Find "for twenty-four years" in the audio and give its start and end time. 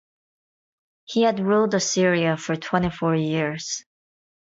2.35-3.85